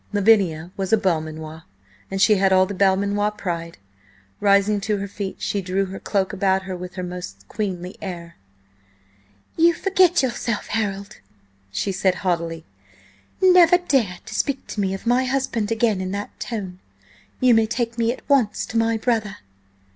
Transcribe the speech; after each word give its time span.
Lavinia 0.13 0.71
was 0.75 0.91
a 0.91 0.97
Belmanoir, 0.97 1.61
and 2.09 2.19
she 2.19 2.33
had 2.37 2.51
all 2.51 2.65
the 2.65 2.73
Belmanoir 2.73 3.29
pride. 3.29 3.77
Rising 4.39 4.81
to 4.81 4.97
her 4.97 5.07
feet 5.07 5.39
she 5.39 5.61
drew 5.61 5.85
her 5.85 5.99
cloak 5.99 6.33
about 6.33 6.63
her 6.63 6.75
with 6.75 6.95
her 6.95 7.03
most 7.03 7.47
queenly 7.47 7.97
air. 8.01 8.35
"You 9.57 9.73
forget 9.75 10.23
yourself, 10.23 10.65
Harold," 10.69 11.17
she 11.71 11.91
said 11.91 12.15
haughtily. 12.25 12.65
"Never 13.43 13.77
dare 13.77 14.17
to 14.25 14.33
speak 14.33 14.65
to 14.69 14.81
me 14.81 14.95
of 14.95 15.05
my 15.05 15.25
husband 15.25 15.71
again 15.71 16.01
in 16.01 16.09
that 16.13 16.39
tone! 16.39 16.79
You 17.39 17.53
may 17.53 17.67
take 17.67 17.99
me 17.99 18.11
at 18.11 18.27
once 18.27 18.65
to 18.65 18.77
my 18.79 18.97
brother." 18.97 19.37